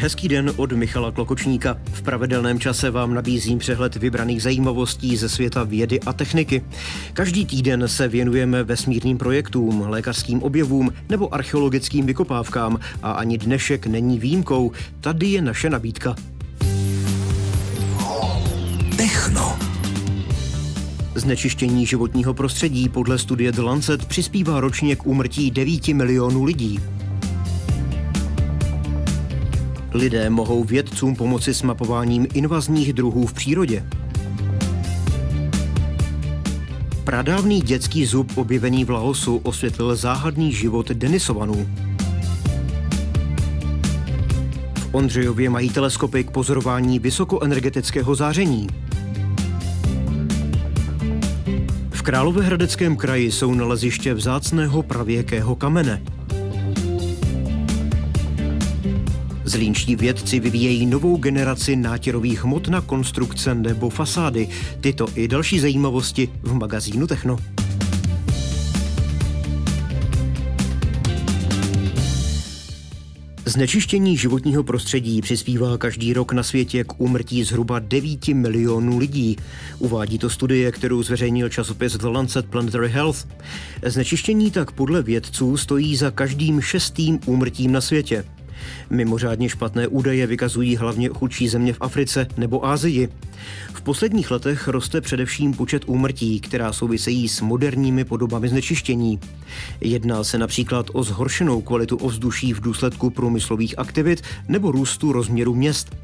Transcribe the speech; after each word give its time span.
Hezký 0.00 0.28
den 0.28 0.52
od 0.56 0.72
Michala 0.72 1.12
Klokočníka. 1.12 1.78
V 1.92 2.02
pravidelném 2.02 2.60
čase 2.60 2.90
vám 2.90 3.14
nabízím 3.14 3.58
přehled 3.58 3.96
vybraných 3.96 4.42
zajímavostí 4.42 5.16
ze 5.16 5.28
světa 5.28 5.64
vědy 5.64 6.00
a 6.00 6.12
techniky. 6.12 6.62
Každý 7.12 7.46
týden 7.46 7.88
se 7.88 8.08
věnujeme 8.08 8.64
vesmírným 8.64 9.18
projektům, 9.18 9.84
lékařským 9.88 10.42
objevům 10.42 10.92
nebo 11.08 11.34
archeologickým 11.34 12.06
vykopávkám 12.06 12.78
a 13.02 13.10
ani 13.10 13.38
dnešek 13.38 13.86
není 13.86 14.18
výjimkou. 14.18 14.72
Tady 15.00 15.26
je 15.26 15.42
naše 15.42 15.70
nabídka. 15.70 16.14
Techno. 18.96 19.58
Znečištění 21.14 21.86
životního 21.86 22.34
prostředí 22.34 22.88
podle 22.88 23.18
studie 23.18 23.52
The 23.52 23.62
Lancet 23.62 24.04
přispívá 24.04 24.60
ročně 24.60 24.96
k 24.96 25.06
úmrtí 25.06 25.50
9 25.50 25.88
milionů 25.88 26.44
lidí. 26.44 26.80
Lidé 29.94 30.30
mohou 30.30 30.64
vědcům 30.64 31.16
pomoci 31.16 31.54
s 31.54 31.62
mapováním 31.62 32.26
invazních 32.34 32.92
druhů 32.92 33.26
v 33.26 33.32
přírodě. 33.32 33.84
Pradávný 37.04 37.60
dětský 37.60 38.06
zub 38.06 38.38
objevený 38.38 38.84
v 38.84 38.90
Laosu 38.90 39.36
osvětlil 39.36 39.96
záhadný 39.96 40.52
život 40.52 40.90
Denisovanů. 40.90 41.68
V 44.74 44.88
Ondřejově 44.92 45.50
mají 45.50 45.70
teleskopy 45.70 46.24
k 46.24 46.30
pozorování 46.30 46.98
vysokoenergetického 46.98 48.14
záření. 48.14 48.66
V 51.90 52.02
Královéhradeckém 52.02 52.96
kraji 52.96 53.32
jsou 53.32 53.54
naleziště 53.54 54.14
vzácného 54.14 54.82
pravěkého 54.82 55.56
kamene. 55.56 56.02
Zlínští 59.48 59.96
vědci 59.96 60.40
vyvíjejí 60.40 60.86
novou 60.86 61.16
generaci 61.16 61.76
nátěrových 61.76 62.44
hmot 62.44 62.68
na 62.68 62.80
konstrukce 62.80 63.54
nebo 63.54 63.90
fasády. 63.90 64.48
Tyto 64.80 65.06
i 65.14 65.28
další 65.28 65.60
zajímavosti 65.60 66.28
v 66.42 66.54
magazínu 66.54 67.06
Techno. 67.06 67.36
Znečištění 73.44 74.16
životního 74.16 74.64
prostředí 74.64 75.20
přispívá 75.20 75.78
každý 75.78 76.12
rok 76.12 76.32
na 76.32 76.42
světě 76.42 76.84
k 76.84 77.00
úmrtí 77.00 77.44
zhruba 77.44 77.78
9 77.78 78.28
milionů 78.28 78.98
lidí. 78.98 79.36
Uvádí 79.78 80.18
to 80.18 80.30
studie, 80.30 80.72
kterou 80.72 81.02
zveřejnil 81.02 81.48
časopis 81.48 81.92
The 81.92 82.06
Lancet 82.06 82.46
Planetary 82.46 82.88
Health. 82.88 83.28
Znečištění 83.86 84.50
tak 84.50 84.72
podle 84.72 85.02
vědců 85.02 85.56
stojí 85.56 85.96
za 85.96 86.10
každým 86.10 86.60
šestým 86.60 87.18
úmrtím 87.26 87.72
na 87.72 87.80
světě. 87.80 88.24
Mimořádně 88.90 89.48
špatné 89.48 89.88
údaje 89.88 90.26
vykazují 90.26 90.76
hlavně 90.76 91.08
chudší 91.08 91.48
země 91.48 91.72
v 91.72 91.80
Africe 91.80 92.26
nebo 92.36 92.66
Ázii. 92.66 93.08
V 93.72 93.80
posledních 93.80 94.30
letech 94.30 94.68
roste 94.68 95.00
především 95.00 95.54
počet 95.54 95.82
úmrtí, 95.86 96.40
která 96.40 96.72
souvisejí 96.72 97.28
s 97.28 97.40
moderními 97.40 98.04
podobami 98.04 98.48
znečištění. 98.48 99.20
Jedná 99.80 100.24
se 100.24 100.38
například 100.38 100.86
o 100.92 101.02
zhoršenou 101.02 101.60
kvalitu 101.60 101.96
ovzduší 101.96 102.52
v 102.52 102.60
důsledku 102.60 103.10
průmyslových 103.10 103.78
aktivit 103.78 104.22
nebo 104.48 104.72
růstu 104.72 105.12
rozměru 105.12 105.54
měst. 105.54 105.96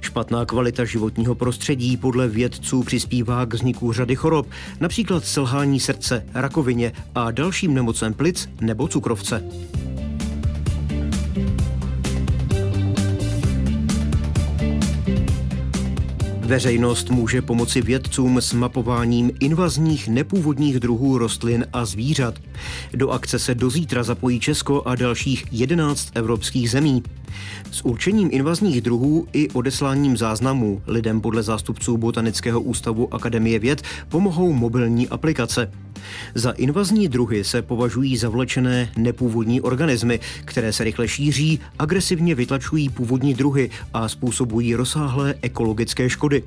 Špatná 0.00 0.44
kvalita 0.44 0.84
životního 0.84 1.34
prostředí 1.34 1.96
podle 1.96 2.28
vědců 2.28 2.82
přispívá 2.82 3.46
k 3.46 3.54
vzniku 3.54 3.92
řady 3.92 4.16
chorob, 4.16 4.46
například 4.80 5.24
selhání 5.24 5.80
srdce, 5.80 6.26
rakovině 6.34 6.92
a 7.14 7.30
dalším 7.30 7.74
nemocem 7.74 8.14
plic 8.14 8.48
nebo 8.60 8.88
cukrovce. 8.88 9.44
Veřejnost 16.52 17.10
může 17.10 17.42
pomoci 17.42 17.82
vědcům 17.82 18.38
s 18.38 18.52
mapováním 18.52 19.30
invazních 19.40 20.08
nepůvodních 20.08 20.80
druhů 20.80 21.18
rostlin 21.18 21.66
a 21.72 21.84
zvířat. 21.84 22.34
Do 22.94 23.10
akce 23.10 23.38
se 23.38 23.54
do 23.54 23.70
zítra 23.70 24.02
zapojí 24.02 24.40
Česko 24.40 24.82
a 24.86 24.94
dalších 24.94 25.44
11 25.50 26.08
evropských 26.14 26.70
zemí. 26.70 27.02
S 27.70 27.84
určením 27.84 28.28
invazních 28.32 28.80
druhů 28.80 29.26
i 29.32 29.50
odesláním 29.50 30.16
záznamů 30.16 30.82
lidem 30.86 31.20
podle 31.20 31.42
zástupců 31.42 31.96
Botanického 31.96 32.60
ústavu 32.60 33.14
Akademie 33.14 33.58
věd 33.58 33.82
pomohou 34.08 34.52
mobilní 34.52 35.08
aplikace. 35.08 35.72
Za 36.34 36.50
invazní 36.50 37.08
druhy 37.08 37.44
se 37.44 37.62
považují 37.62 38.16
zavlečené 38.16 38.92
nepůvodní 38.96 39.60
organismy, 39.60 40.20
které 40.44 40.72
se 40.72 40.84
rychle 40.84 41.08
šíří, 41.08 41.60
agresivně 41.78 42.34
vytlačují 42.34 42.88
původní 42.88 43.34
druhy 43.34 43.70
a 43.94 44.08
způsobují 44.08 44.74
rozsáhlé 44.74 45.34
ekologické 45.42 46.10
škody. 46.10 46.42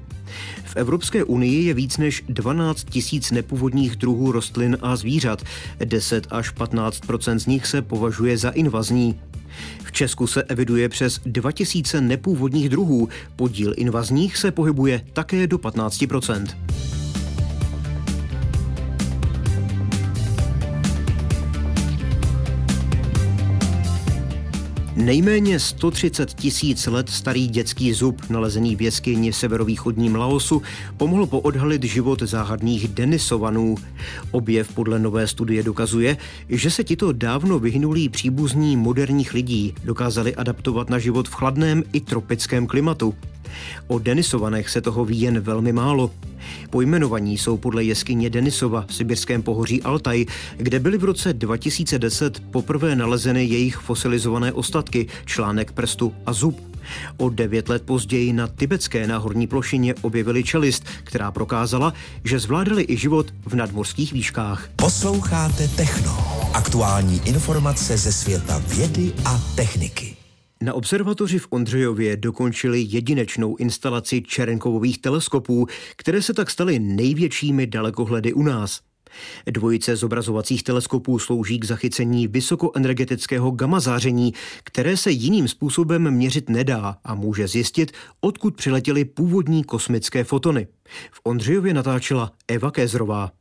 V 0.63 0.75
Evropské 0.75 1.23
unii 1.23 1.65
je 1.65 1.73
víc 1.73 1.97
než 1.97 2.23
12 2.29 2.83
tisíc 2.89 3.31
nepůvodních 3.31 3.95
druhů 3.95 4.31
rostlin 4.31 4.77
a 4.81 4.95
zvířat. 4.95 5.43
10 5.85 6.27
až 6.31 6.49
15 6.49 7.01
z 7.37 7.45
nich 7.45 7.65
se 7.65 7.81
považuje 7.81 8.37
za 8.37 8.49
invazní. 8.49 9.19
V 9.83 9.91
Česku 9.91 10.27
se 10.27 10.43
eviduje 10.43 10.89
přes 10.89 11.19
2000 11.25 12.01
nepůvodních 12.01 12.69
druhů, 12.69 13.09
podíl 13.35 13.73
invazních 13.77 14.37
se 14.37 14.51
pohybuje 14.51 15.01
také 15.13 15.47
do 15.47 15.57
15 15.57 16.05
Nejméně 24.95 25.59
130 25.59 26.33
tisíc 26.33 26.87
let 26.87 27.09
starý 27.09 27.47
dětský 27.47 27.93
zub, 27.93 28.29
nalezený 28.29 28.75
v 28.75 28.81
jeskyni 28.81 29.31
v 29.31 29.35
severovýchodním 29.35 30.15
Laosu, 30.15 30.61
pomohl 30.97 31.25
poodhalit 31.25 31.83
život 31.83 32.21
záhadných 32.21 32.87
Denisovanů. 32.87 33.75
Objev 34.31 34.73
podle 34.73 34.99
nové 34.99 35.27
studie 35.27 35.63
dokazuje, 35.63 36.17
že 36.49 36.71
se 36.71 36.83
tito 36.83 37.11
dávno 37.11 37.59
vyhnulí 37.59 38.09
příbuzní 38.09 38.77
moderních 38.77 39.33
lidí 39.33 39.75
dokázali 39.83 40.35
adaptovat 40.35 40.89
na 40.89 40.99
život 40.99 41.27
v 41.27 41.33
chladném 41.33 41.83
i 41.93 41.99
tropickém 41.99 42.67
klimatu. 42.67 43.15
O 43.87 43.99
Denisovanech 43.99 44.69
se 44.69 44.81
toho 44.81 45.05
ví 45.05 45.21
jen 45.21 45.39
velmi 45.39 45.73
málo. 45.73 46.11
Pojmenovaní 46.69 47.37
jsou 47.37 47.57
podle 47.57 47.83
jeskyně 47.83 48.29
Denisova 48.29 48.85
v 48.87 48.95
sibirském 48.95 49.41
pohoří 49.41 49.83
Altaj, 49.83 50.25
kde 50.57 50.79
byly 50.79 50.97
v 50.97 51.03
roce 51.03 51.33
2010 51.33 52.39
poprvé 52.51 52.95
nalezeny 52.95 53.45
jejich 53.45 53.77
fosilizované 53.77 54.53
ostatky, 54.53 55.07
článek 55.25 55.71
prstu 55.71 56.13
a 56.25 56.33
zub. 56.33 56.75
O 57.17 57.29
devět 57.29 57.69
let 57.69 57.83
později 57.83 58.33
na 58.33 58.47
tibetské 58.47 59.07
náhorní 59.07 59.47
plošině 59.47 59.95
objevili 60.01 60.43
čelist, 60.43 60.85
která 61.03 61.31
prokázala, 61.31 61.93
že 62.23 62.39
zvládali 62.39 62.85
i 62.87 62.97
život 62.97 63.33
v 63.45 63.55
nadmorských 63.55 64.13
výškách. 64.13 64.69
Posloucháte 64.75 65.67
Techno. 65.67 66.17
Aktuální 66.53 67.21
informace 67.25 67.97
ze 67.97 68.13
světa 68.13 68.61
vědy 68.67 69.13
a 69.25 69.41
techniky. 69.55 70.24
Na 70.65 70.73
observatoři 70.73 71.39
v 71.39 71.47
Ondřejově 71.49 72.17
dokončili 72.17 72.85
jedinečnou 72.89 73.55
instalaci 73.55 74.21
Čerenkovových 74.21 74.97
teleskopů, 74.97 75.67
které 75.95 76.21
se 76.21 76.33
tak 76.33 76.49
staly 76.49 76.79
největšími 76.79 77.67
dalekohledy 77.67 78.33
u 78.33 78.43
nás. 78.43 78.81
Dvojice 79.51 79.95
zobrazovacích 79.95 80.63
teleskopů 80.63 81.19
slouží 81.19 81.59
k 81.59 81.65
zachycení 81.65 82.27
vysokoenergetického 82.27 83.51
gamma 83.51 83.79
záření, 83.79 84.33
které 84.63 84.97
se 84.97 85.11
jiným 85.11 85.47
způsobem 85.47 86.11
měřit 86.11 86.49
nedá 86.49 86.97
a 87.03 87.15
může 87.15 87.47
zjistit, 87.47 87.91
odkud 88.21 88.55
přiletěly 88.55 89.05
původní 89.05 89.63
kosmické 89.63 90.23
fotony. 90.23 90.67
V 91.11 91.21
Ondřejově 91.23 91.73
natáčela 91.73 92.31
Eva 92.47 92.71
Kézrová. 92.71 93.31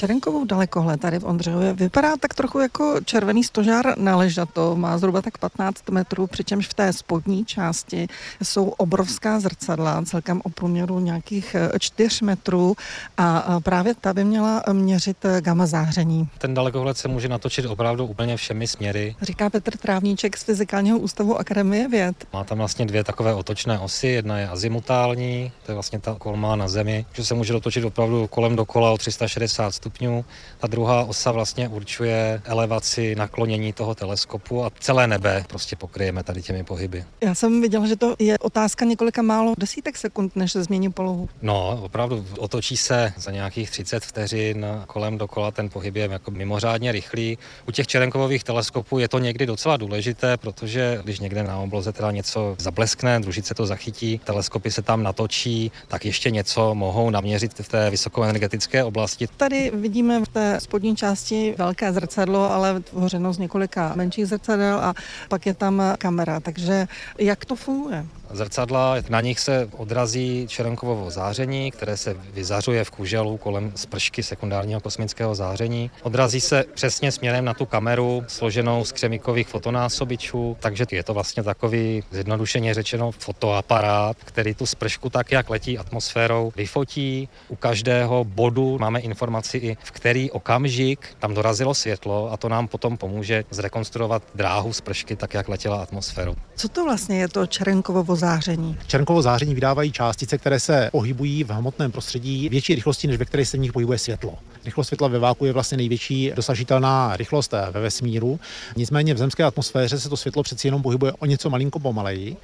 Čerenkovou 0.00 0.44
dalekohled 0.44 1.00
tady 1.00 1.18
v 1.18 1.24
Ondřejově 1.24 1.72
vypadá 1.72 2.16
tak 2.16 2.34
trochu 2.34 2.58
jako 2.58 3.00
červený 3.04 3.44
stožár 3.44 3.98
na 3.98 4.16
ležato, 4.16 4.76
má 4.76 4.98
zhruba 4.98 5.22
tak 5.22 5.38
15 5.38 5.90
metrů, 5.90 6.26
přičemž 6.26 6.68
v 6.68 6.74
té 6.74 6.92
spodní 6.92 7.44
části 7.44 8.06
jsou 8.42 8.68
obrovská 8.68 9.40
zrcadla, 9.40 10.02
celkem 10.04 10.40
o 10.44 10.48
průměru 10.48 11.00
nějakých 11.00 11.56
4 11.78 12.24
metrů 12.24 12.76
a 13.16 13.60
právě 13.60 13.94
ta 13.94 14.12
by 14.12 14.24
měla 14.24 14.62
měřit 14.72 15.16
gamma 15.40 15.66
záření. 15.66 16.28
Ten 16.38 16.54
dalekohled 16.54 16.98
se 16.98 17.08
může 17.08 17.28
natočit 17.28 17.66
opravdu 17.66 18.06
úplně 18.06 18.36
všemi 18.36 18.66
směry. 18.66 19.16
Říká 19.22 19.50
Petr 19.50 19.76
Trávníček 19.76 20.36
z 20.36 20.42
Fyzikálního 20.42 20.98
ústavu 20.98 21.38
Akademie 21.38 21.88
věd. 21.88 22.16
Má 22.32 22.44
tam 22.44 22.58
vlastně 22.58 22.86
dvě 22.86 23.04
takové 23.04 23.34
otočné 23.34 23.78
osy, 23.78 24.06
jedna 24.06 24.38
je 24.38 24.48
azimutální, 24.48 25.52
to 25.66 25.72
je 25.72 25.74
vlastně 25.74 25.98
ta 26.00 26.16
kolma 26.18 26.56
na 26.56 26.68
Zemi, 26.68 27.06
že 27.12 27.24
se 27.24 27.34
může 27.34 27.52
dotočit 27.52 27.84
opravdu 27.84 28.26
kolem 28.26 28.56
dokola 28.56 28.90
o 28.90 28.98
360 28.98 29.70
stupňů 29.70 29.89
stupňů. 29.90 30.24
Ta 30.58 30.66
druhá 30.66 31.04
osa 31.04 31.32
vlastně 31.32 31.68
určuje 31.68 32.42
elevaci, 32.44 33.14
naklonění 33.14 33.72
toho 33.72 33.94
teleskopu 33.94 34.64
a 34.64 34.70
celé 34.80 35.06
nebe 35.06 35.44
prostě 35.48 35.76
pokryjeme 35.76 36.22
tady 36.22 36.42
těmi 36.42 36.64
pohyby. 36.64 37.04
Já 37.20 37.34
jsem 37.34 37.60
viděla, 37.60 37.86
že 37.86 37.96
to 37.96 38.14
je 38.18 38.38
otázka 38.38 38.84
několika 38.84 39.22
málo 39.22 39.54
desítek 39.58 39.96
sekund, 39.96 40.36
než 40.36 40.52
se 40.52 40.64
změní 40.64 40.92
polohu. 40.92 41.28
No, 41.42 41.80
opravdu 41.82 42.26
otočí 42.38 42.76
se 42.76 43.12
za 43.16 43.30
nějakých 43.30 43.70
30 43.70 44.04
vteřin 44.04 44.66
kolem 44.86 45.18
dokola, 45.18 45.50
ten 45.50 45.68
pohyb 45.68 45.96
je 45.96 46.08
jako 46.10 46.30
mimořádně 46.30 46.92
rychlý. 46.92 47.38
U 47.68 47.70
těch 47.72 47.86
čerenkových 47.86 48.44
teleskopů 48.44 48.98
je 48.98 49.08
to 49.08 49.18
někdy 49.18 49.46
docela 49.46 49.76
důležité, 49.76 50.36
protože 50.36 51.00
když 51.04 51.20
někde 51.20 51.42
na 51.42 51.58
obloze 51.58 51.92
teda 51.92 52.10
něco 52.10 52.56
zableskne, 52.58 53.20
družice 53.20 53.54
to 53.54 53.66
zachytí, 53.66 54.20
teleskopy 54.24 54.70
se 54.70 54.82
tam 54.82 55.02
natočí, 55.02 55.72
tak 55.88 56.04
ještě 56.04 56.30
něco 56.30 56.74
mohou 56.74 57.10
naměřit 57.10 57.58
v 57.60 57.68
té 57.68 57.90
vysokoenergetické 57.90 58.84
oblasti. 58.84 59.28
Tady 59.36 59.70
vidíme 59.80 60.24
v 60.24 60.28
té 60.28 60.60
spodní 60.60 60.96
části 60.96 61.54
velké 61.58 61.92
zrcadlo, 61.92 62.52
ale 62.52 62.80
tvořeno 62.80 63.32
z 63.32 63.38
několika 63.38 63.92
menších 63.96 64.26
zrcadel 64.26 64.78
a 64.78 64.94
pak 65.28 65.46
je 65.46 65.54
tam 65.54 65.82
kamera. 65.98 66.40
Takže 66.40 66.88
jak 67.18 67.44
to 67.44 67.56
funguje? 67.56 68.06
zrcadla, 68.32 68.94
na 69.08 69.20
nich 69.20 69.40
se 69.40 69.68
odrazí 69.76 70.46
čerenkovovo 70.48 71.10
záření, 71.10 71.70
které 71.70 71.96
se 71.96 72.16
vyzařuje 72.32 72.84
v 72.84 72.90
kuželu 72.90 73.36
kolem 73.36 73.72
spršky 73.74 74.22
sekundárního 74.22 74.80
kosmického 74.80 75.34
záření. 75.34 75.90
Odrazí 76.02 76.40
se 76.40 76.64
přesně 76.74 77.12
směrem 77.12 77.44
na 77.44 77.54
tu 77.54 77.66
kameru, 77.66 78.24
složenou 78.26 78.84
z 78.84 78.92
křemikových 78.92 79.48
fotonásobičů, 79.48 80.56
takže 80.60 80.84
je 80.90 81.02
to 81.02 81.14
vlastně 81.14 81.42
takový, 81.42 82.02
zjednodušeně 82.10 82.74
řečeno, 82.74 83.12
fotoaparát, 83.12 84.16
který 84.24 84.54
tu 84.54 84.66
spršku 84.66 85.10
tak, 85.10 85.32
jak 85.32 85.50
letí 85.50 85.78
atmosférou, 85.78 86.52
vyfotí. 86.56 87.28
U 87.48 87.56
každého 87.56 88.24
bodu 88.24 88.78
máme 88.78 89.00
informaci 89.00 89.58
i 89.58 89.69
v 89.82 89.90
který 89.90 90.30
okamžik 90.30 91.08
tam 91.18 91.34
dorazilo 91.34 91.74
světlo 91.74 92.32
a 92.32 92.36
to 92.36 92.48
nám 92.48 92.68
potom 92.68 92.96
pomůže 92.96 93.44
zrekonstruovat 93.50 94.22
dráhu 94.34 94.72
spršky 94.72 95.16
tak, 95.16 95.34
jak 95.34 95.48
letěla 95.48 95.82
atmosférou. 95.82 96.34
Co 96.56 96.68
to 96.68 96.84
vlastně 96.84 97.20
je 97.20 97.28
to 97.28 97.46
čerenkovo 97.46 98.16
záření? 98.16 98.78
Černkovo 98.86 99.22
záření 99.22 99.54
vydávají 99.54 99.92
částice, 99.92 100.38
které 100.38 100.60
se 100.60 100.88
pohybují 100.92 101.44
v 101.44 101.50
hmotném 101.50 101.92
prostředí 101.92 102.48
větší 102.48 102.74
rychlosti, 102.74 103.06
než 103.06 103.16
ve 103.16 103.24
které 103.24 103.46
se 103.46 103.56
v 103.56 103.60
nich 103.60 103.72
pohybuje 103.72 103.98
světlo. 103.98 104.38
Rychlost 104.64 104.86
světla 104.86 105.08
ve 105.08 105.18
váku 105.18 105.44
je 105.44 105.52
vlastně 105.52 105.76
největší 105.76 106.32
dosažitelná 106.36 107.16
rychlost 107.16 107.52
ve 107.70 107.80
vesmíru. 107.80 108.40
Nicméně 108.76 109.14
v 109.14 109.18
zemské 109.18 109.44
atmosféře 109.44 110.00
se 110.00 110.08
to 110.08 110.16
světlo 110.16 110.42
přeci 110.42 110.66
jenom 110.66 110.82
pohybuje 110.82 111.12
o 111.12 111.26
něco 111.26 111.50
malinko 111.50 111.78
pomaleji 111.78 112.36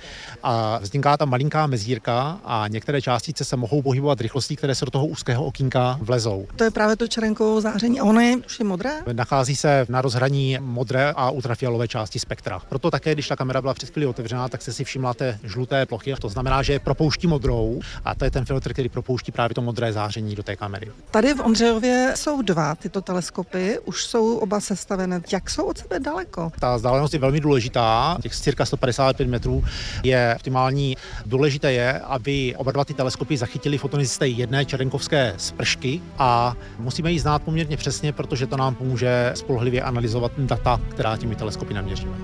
a 0.43 0.79
vzniká 0.79 1.17
tam 1.17 1.31
malinká 1.31 1.67
mezírka 1.67 2.41
a 2.45 2.69
některé 2.69 3.03
částice 3.03 3.45
se 3.45 3.57
mohou 3.57 3.83
pohybovat 3.83 4.21
rychlostí, 4.21 4.57
které 4.57 4.75
se 4.75 4.85
do 4.85 4.91
toho 4.91 5.07
úzkého 5.07 5.45
okýnka 5.45 5.99
vlezou. 6.03 6.47
To 6.57 6.65
je 6.65 6.71
právě 6.71 6.97
to 6.97 7.09
čerenkovo 7.17 7.61
záření 7.61 8.01
a 8.01 8.05
ono 8.05 8.21
je 8.21 8.37
už 8.37 8.59
je 8.59 8.65
modré? 8.65 8.91
Nachází 9.13 9.57
se 9.57 9.87
na 9.89 10.03
rozhraní 10.03 10.59
modré 10.61 11.13
a 11.17 11.31
ultrafialové 11.31 11.89
části 11.89 12.19
spektra. 12.19 12.61
Proto 12.69 12.91
také, 12.91 13.13
když 13.13 13.29
ta 13.29 13.37
kamera 13.37 13.61
byla 13.61 13.75
před 13.75 13.91
chvíli 13.91 14.07
otevřená, 14.07 14.49
tak 14.49 14.63
se 14.63 14.73
si 14.73 14.85
všimla 14.85 15.15
té 15.15 15.39
žluté 15.45 15.87
plochy. 15.87 16.15
To 16.21 16.29
znamená, 16.29 16.63
že 16.63 16.79
propouští 16.79 17.27
modrou 17.27 17.81
a 18.05 18.15
to 18.15 18.25
je 18.25 18.31
ten 18.31 18.45
filtr, 18.45 18.73
který 18.73 18.89
propouští 18.89 19.33
právě 19.33 19.55
to 19.55 19.63
modré 19.63 19.93
záření 19.93 20.35
do 20.35 20.43
té 20.43 20.57
kamery. 20.57 20.93
Tady 21.11 21.35
v 21.35 21.41
Ondřejově 21.41 22.13
jsou 22.17 22.43
dva 22.43 22.75
tyto 22.75 23.01
teleskopy, 23.01 23.79
už 23.85 24.05
jsou 24.05 24.37
oba 24.37 24.61
sestavené. 24.61 25.21
Jak 25.33 25.51
jsou 25.51 25.65
od 25.65 25.79
sebe 25.79 26.01
daleko? 26.01 26.53
Ta 26.61 26.77
vzdálenost 26.77 27.15
je 27.15 27.21
velmi 27.21 27.41
důležitá, 27.41 28.19
těch 28.23 28.37
cirka 28.37 28.65
155 28.65 29.29
metrů 29.29 29.65
je 30.03 30.33
optimální. 30.37 30.97
Důležité 31.27 31.73
je, 31.73 32.01
aby 32.01 32.55
oba 32.57 32.73
dva 32.73 32.85
ty 32.85 32.95
teleskopy 32.95 33.37
zachytili 33.37 33.79
fotony 33.79 34.07
z 34.07 34.19
té 34.19 34.29
jedné 34.29 34.65
čerenkovské 34.65 35.35
spršky 35.37 36.03
a 36.19 36.57
musíme 36.97 37.13
ji 37.13 37.21
znát 37.21 37.43
poměrně 37.43 37.77
přesně, 37.77 38.13
protože 38.13 38.47
to 38.47 38.57
nám 38.57 38.75
pomůže 38.75 39.33
spolehlivě 39.35 39.83
analyzovat 39.83 40.33
data, 40.39 40.81
která 40.89 41.17
těmi 41.17 41.37
teleskopy 41.37 41.75
naměříme. 41.75 42.17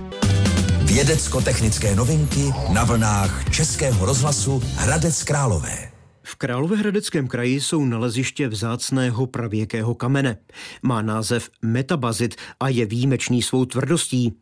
Vědecko-technické 0.83 1.95
novinky 1.95 2.53
na 2.73 2.83
vlnách 2.83 3.49
Českého 3.51 4.05
rozhlasu 4.05 4.63
Hradec 4.75 5.23
Králové. 5.23 5.91
V 6.23 6.35
Královéhradeckém 6.35 7.27
kraji 7.27 7.61
jsou 7.61 7.85
naleziště 7.85 8.47
vzácného 8.47 9.27
pravěkého 9.27 9.95
kamene. 9.95 10.37
Má 10.83 11.01
název 11.01 11.49
metabazit 11.61 12.35
a 12.59 12.69
je 12.69 12.85
výjimečný 12.85 13.41
svou 13.41 13.65
tvrdostí. 13.65 14.33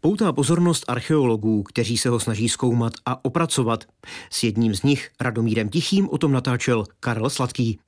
Poutá 0.00 0.32
pozornost 0.32 0.84
archeologů, 0.88 1.62
kteří 1.62 1.98
se 1.98 2.08
ho 2.08 2.20
snaží 2.20 2.48
zkoumat 2.48 2.92
a 3.06 3.24
opracovat. 3.24 3.84
S 4.30 4.44
jedním 4.44 4.74
z 4.74 4.82
nich, 4.82 5.10
Radomírem 5.20 5.68
Tichým, 5.68 6.08
o 6.08 6.18
tom 6.18 6.32
natáčel 6.32 6.84
Karel 7.00 7.30
Sladký. 7.30 7.78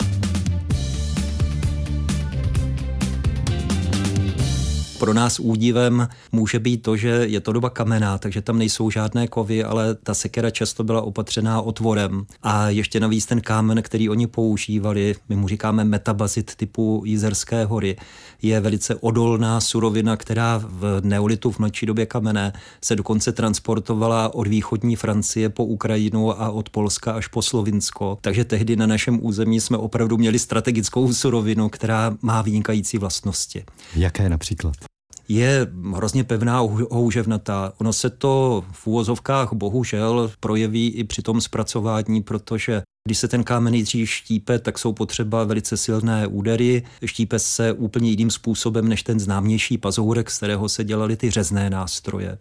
Pro 5.01 5.15
nás 5.15 5.41
údivem 5.41 6.09
může 6.33 6.59
být 6.59 6.83
to, 6.83 6.97
že 6.97 7.09
je 7.09 7.41
to 7.41 7.53
doba 7.53 7.71
kamená, 7.71 8.19
takže 8.19 8.43
tam 8.43 8.59
nejsou 8.59 8.91
žádné 8.91 9.29
kovy, 9.29 9.65
ale 9.65 9.95
ta 9.95 10.15
sekera 10.15 10.51
často 10.51 10.85
byla 10.85 11.03
opatřená 11.03 11.61
otvorem. 11.61 12.27
A 12.43 12.69
ještě 12.69 13.01
navíc 13.01 13.27
ten 13.27 13.41
kámen, 13.41 13.83
který 13.83 14.09
oni 14.09 14.27
používali, 14.27 15.15
my 15.29 15.37
mu 15.37 15.49
říkáme 15.49 15.85
metabazit 15.85 16.55
typu 16.55 17.03
Jizerské 17.07 17.65
hory, 17.65 17.97
je 18.43 18.61
velice 18.61 18.95
odolná 18.95 19.61
surovina, 19.61 20.17
která 20.17 20.63
v 20.65 21.01
neolitu 21.05 21.51
v 21.51 21.59
mladší 21.59 21.87
době 21.87 22.07
kamenné 22.07 22.53
se 22.85 22.97
dokonce 22.97 23.33
transportovala 23.33 24.35
od 24.35 24.47
východní 24.47 24.97
Francie 24.97 25.49
po 25.49 25.65
Ukrajinu 25.65 26.41
a 26.43 26.51
od 26.51 26.69
Polska 26.69 27.13
až 27.13 27.27
po 27.27 27.43
Slovinsko. 27.43 28.19
Takže 28.21 28.45
tehdy 28.45 28.77
na 28.77 28.87
našem 28.87 29.19
území 29.23 29.61
jsme 29.61 29.77
opravdu 29.77 30.19
měli 30.19 30.39
strategickou 30.39 31.13
surovinu, 31.13 31.69
která 31.69 32.17
má 32.23 32.43
vynikající 32.43 32.99
vlastnosti. 32.99 33.65
Jaké 33.97 34.29
například? 34.29 34.90
Je 35.31 35.67
hrozně 35.95 36.25
pevná 36.25 36.59
houževnatá. 36.91 37.73
Ono 37.79 37.93
se 37.93 38.11
to 38.11 38.65
v 38.73 38.87
úvozovkách 38.87 39.53
bohužel 39.53 40.31
projeví 40.41 40.89
i 40.89 41.05
při 41.05 41.23
tom 41.23 41.41
zpracování, 41.41 42.23
protože 42.23 42.83
když 43.05 43.19
se 43.19 43.29
ten 43.29 43.45
kámen 43.45 43.73
nejdřív 43.73 44.11
štípe, 44.11 44.59
tak 44.59 44.79
jsou 44.79 44.93
potřeba 44.93 45.45
velice 45.45 45.77
silné 45.77 46.27
údery. 46.27 46.83
Štípe 47.05 47.39
se 47.39 47.73
úplně 47.73 48.11
jiným 48.11 48.31
způsobem 48.31 48.89
než 48.89 49.03
ten 49.03 49.21
známější 49.21 49.79
pazourek, 49.79 50.31
z 50.31 50.37
kterého 50.37 50.69
se 50.69 50.85
dělaly 50.85 51.17
ty 51.17 51.31
řezné 51.31 51.71
nástroje. 51.71 52.39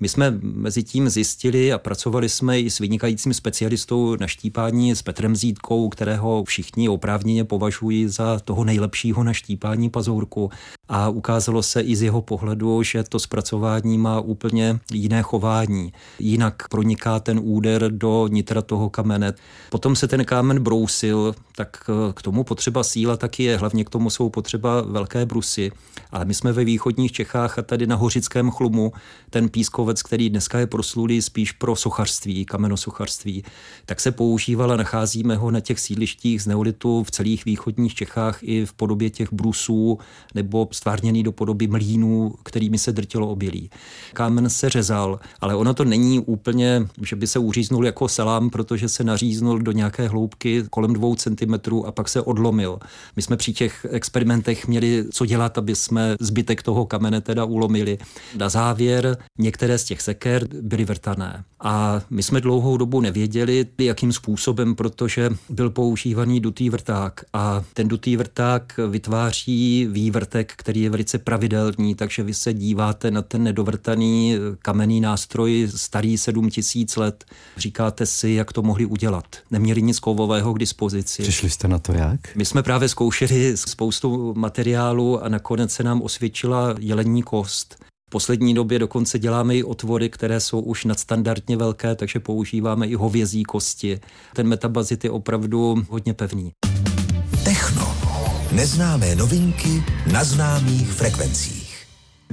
My 0.00 0.08
jsme 0.08 0.38
mezi 0.42 0.82
tím 0.82 1.08
zjistili 1.08 1.72
a 1.72 1.78
pracovali 1.78 2.28
jsme 2.28 2.60
i 2.60 2.70
s 2.70 2.78
vynikajícím 2.78 3.34
specialistou 3.34 4.16
na 4.16 4.26
štípání 4.26 4.94
s 4.94 5.02
Petrem 5.02 5.36
Zítkou, 5.36 5.88
kterého 5.88 6.44
všichni 6.44 6.88
oprávněně 6.88 7.44
považují 7.44 8.08
za 8.08 8.38
toho 8.38 8.64
nejlepšího 8.64 9.24
na 9.24 9.32
štípání 9.32 9.90
pazourku. 9.90 10.50
A 10.88 11.08
ukázalo 11.08 11.62
se 11.62 11.80
i 11.80 11.96
z 11.96 12.02
jeho 12.02 12.22
pohledu, 12.22 12.82
že 12.82 13.02
to 13.02 13.18
zpracování 13.18 13.98
má 13.98 14.20
úplně 14.20 14.78
jiné 14.92 15.22
chování. 15.22 15.92
Jinak 16.18 16.68
proniká 16.68 17.20
ten 17.20 17.40
úder 17.42 17.90
do 17.92 18.28
nitra 18.28 18.62
toho 18.62 18.90
kamene. 18.90 19.34
Potom 19.70 19.96
se 20.02 20.08
ten 20.08 20.24
kámen 20.24 20.62
brousil, 20.62 21.34
tak 21.56 21.90
k 22.14 22.22
tomu 22.22 22.44
potřeba 22.44 22.84
síla 22.84 23.16
taky 23.16 23.42
je, 23.42 23.56
hlavně 23.56 23.84
k 23.84 23.90
tomu 23.90 24.10
jsou 24.10 24.30
potřeba 24.30 24.80
velké 24.80 25.26
brusy. 25.26 25.72
Ale 26.10 26.24
my 26.24 26.34
jsme 26.34 26.52
ve 26.52 26.64
východních 26.64 27.12
Čechách 27.12 27.58
a 27.58 27.62
tady 27.62 27.86
na 27.86 27.96
Hořickém 27.96 28.50
chlumu 28.50 28.92
ten 29.30 29.48
pískovec, 29.48 30.02
který 30.02 30.30
dneska 30.30 30.58
je 30.58 30.66
proslulý 30.66 31.22
spíš 31.22 31.52
pro 31.52 31.76
sochařství, 31.76 32.44
kamenosochařství, 32.44 33.44
tak 33.86 34.00
se 34.00 34.12
používal 34.12 34.72
a 34.72 34.76
nacházíme 34.76 35.36
ho 35.36 35.50
na 35.50 35.60
těch 35.60 35.80
sídlištích 35.80 36.42
z 36.42 36.46
neolitu 36.46 37.04
v 37.04 37.10
celých 37.10 37.44
východních 37.44 37.94
Čechách 37.94 38.38
i 38.42 38.66
v 38.66 38.72
podobě 38.72 39.10
těch 39.10 39.32
brusů 39.32 39.98
nebo 40.34 40.68
stvárněný 40.72 41.22
do 41.22 41.32
podoby 41.32 41.66
mlínů, 41.66 42.34
kterými 42.42 42.78
se 42.78 42.92
drtilo 42.92 43.28
obilí. 43.28 43.70
Kámen 44.12 44.50
se 44.50 44.70
řezal, 44.70 45.20
ale 45.40 45.54
ono 45.54 45.74
to 45.74 45.84
není 45.84 46.20
úplně, 46.20 46.88
že 47.02 47.16
by 47.16 47.26
se 47.26 47.38
uříznul 47.38 47.86
jako 47.86 48.08
salám, 48.08 48.50
protože 48.50 48.88
se 48.88 49.04
naříznul 49.04 49.58
do 49.58 49.72
nějaké 49.98 50.12
hloubky 50.12 50.64
kolem 50.70 50.92
dvou 50.92 51.14
centimetrů 51.14 51.86
a 51.86 51.92
pak 51.92 52.08
se 52.08 52.20
odlomil. 52.22 52.78
My 53.16 53.22
jsme 53.22 53.36
při 53.36 53.52
těch 53.52 53.86
experimentech 53.90 54.68
měli 54.68 55.04
co 55.10 55.26
dělat, 55.26 55.58
aby 55.58 55.74
jsme 55.74 56.16
zbytek 56.20 56.62
toho 56.62 56.86
kamene 56.86 57.20
teda 57.20 57.44
ulomili. 57.44 57.98
Na 58.36 58.48
závěr 58.48 59.18
některé 59.38 59.78
z 59.78 59.84
těch 59.84 60.00
seker 60.00 60.46
byly 60.62 60.84
vrtané. 60.84 61.44
A 61.60 62.02
my 62.10 62.22
jsme 62.22 62.40
dlouhou 62.40 62.76
dobu 62.76 63.00
nevěděli, 63.00 63.66
jakým 63.78 64.12
způsobem, 64.12 64.74
protože 64.74 65.30
byl 65.48 65.70
používaný 65.70 66.40
dutý 66.40 66.70
vrták. 66.70 67.24
A 67.32 67.64
ten 67.74 67.88
dutý 67.88 68.16
vrták 68.16 68.80
vytváří 68.90 69.86
vývrtek, 69.90 70.52
který 70.56 70.82
je 70.82 70.90
velice 70.90 71.18
pravidelný, 71.18 71.94
takže 71.94 72.22
vy 72.22 72.34
se 72.34 72.54
díváte 72.54 73.10
na 73.10 73.22
ten 73.22 73.42
nedovrtaný 73.42 74.36
kamenný 74.58 75.00
nástroj 75.00 75.68
starý 75.76 76.18
7000 76.18 76.96
let. 76.96 77.24
Říkáte 77.56 78.06
si, 78.06 78.30
jak 78.30 78.52
to 78.52 78.62
mohli 78.62 78.86
udělat. 78.86 79.24
Neměli 79.50 79.81
nic 79.82 79.98
kovového 79.98 80.54
k 80.54 80.58
dispozici. 80.58 81.22
Přišli 81.22 81.50
jste 81.50 81.68
na 81.68 81.78
to 81.78 81.92
jak? 81.92 82.36
My 82.36 82.44
jsme 82.44 82.62
právě 82.62 82.88
zkoušeli 82.88 83.56
spoustu 83.56 84.34
materiálu 84.36 85.24
a 85.24 85.28
nakonec 85.28 85.72
se 85.72 85.82
nám 85.82 86.02
osvědčila 86.02 86.74
jelení 86.78 87.22
kost. 87.22 87.76
V 88.08 88.10
poslední 88.10 88.54
době 88.54 88.78
dokonce 88.78 89.18
děláme 89.18 89.56
i 89.56 89.62
otvory, 89.62 90.08
které 90.08 90.40
jsou 90.40 90.60
už 90.60 90.84
nadstandardně 90.84 91.56
velké, 91.56 91.94
takže 91.94 92.20
používáme 92.20 92.86
i 92.86 92.94
hovězí 92.94 93.42
kosti. 93.42 94.00
Ten 94.34 94.48
metabazit 94.48 95.04
je 95.04 95.10
opravdu 95.10 95.84
hodně 95.88 96.14
pevný. 96.14 96.52
Techno. 97.44 97.96
Neznámé 98.52 99.14
novinky 99.14 99.82
na 100.12 100.24
známých 100.24 100.92
frekvencích. 100.92 101.61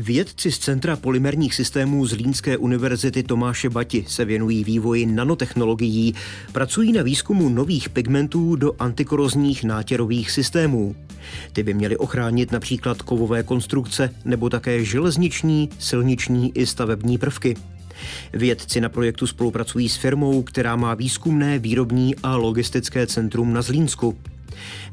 Vědci 0.01 0.51
z 0.51 0.57
Centra 0.57 0.95
polymerních 0.95 1.55
systémů 1.55 2.05
z 2.05 2.11
Línské 2.11 2.57
univerzity 2.57 3.23
Tomáše 3.23 3.69
Bati 3.69 4.05
se 4.07 4.25
věnují 4.25 4.63
vývoji 4.63 5.05
nanotechnologií, 5.05 6.15
pracují 6.51 6.93
na 6.93 7.03
výzkumu 7.03 7.49
nových 7.49 7.89
pigmentů 7.89 8.55
do 8.55 8.73
antikorozních 8.79 9.63
nátěrových 9.63 10.31
systémů. 10.31 10.95
Ty 11.53 11.63
by 11.63 11.73
měly 11.73 11.97
ochránit 11.97 12.51
například 12.51 13.01
kovové 13.01 13.43
konstrukce 13.43 14.13
nebo 14.25 14.49
také 14.49 14.85
železniční, 14.85 15.69
silniční 15.79 16.51
i 16.57 16.65
stavební 16.65 17.17
prvky. 17.17 17.55
Vědci 18.33 18.81
na 18.81 18.89
projektu 18.89 19.27
spolupracují 19.27 19.89
s 19.89 19.95
firmou, 19.95 20.43
která 20.43 20.75
má 20.75 20.93
výzkumné, 20.93 21.59
výrobní 21.59 22.15
a 22.23 22.35
logistické 22.35 23.07
centrum 23.07 23.53
na 23.53 23.61
Zlínsku. 23.61 24.17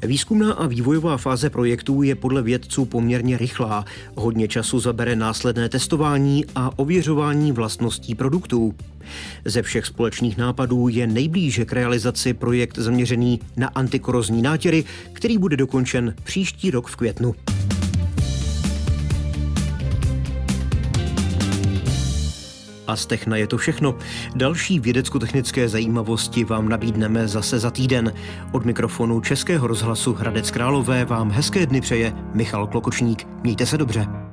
Výzkumná 0.01 0.53
a 0.53 0.67
vývojová 0.67 1.17
fáze 1.17 1.49
projektů 1.49 2.03
je 2.03 2.15
podle 2.15 2.41
vědců 2.41 2.85
poměrně 2.85 3.37
rychlá. 3.37 3.85
Hodně 4.15 4.47
času 4.47 4.79
zabere 4.79 5.15
následné 5.15 5.69
testování 5.69 6.45
a 6.55 6.79
ověřování 6.79 7.51
vlastností 7.51 8.15
produktů. 8.15 8.75
Ze 9.45 9.61
všech 9.61 9.85
společných 9.85 10.37
nápadů 10.37 10.87
je 10.87 11.07
nejblíže 11.07 11.65
k 11.65 11.73
realizaci 11.73 12.33
projekt 12.33 12.77
zaměřený 12.77 13.39
na 13.57 13.67
antikorozní 13.67 14.41
nátěry, 14.41 14.83
který 15.13 15.37
bude 15.37 15.57
dokončen 15.57 16.15
příští 16.23 16.71
rok 16.71 16.87
v 16.87 16.95
květnu. 16.95 17.35
A 22.87 22.95
z 22.95 23.05
Techna 23.05 23.37
je 23.37 23.47
to 23.47 23.57
všechno. 23.57 23.95
Další 24.35 24.79
vědecko-technické 24.79 25.69
zajímavosti 25.69 26.43
vám 26.43 26.69
nabídneme 26.69 27.27
zase 27.27 27.59
za 27.59 27.71
týden. 27.71 28.13
Od 28.51 28.65
mikrofonu 28.65 29.21
Českého 29.21 29.67
rozhlasu 29.67 30.13
Hradec 30.13 30.51
Králové 30.51 31.05
vám 31.05 31.31
hezké 31.31 31.65
dny 31.65 31.81
přeje 31.81 32.13
Michal 32.33 32.67
Klokočník. 32.67 33.27
Mějte 33.43 33.65
se 33.65 33.77
dobře. 33.77 34.27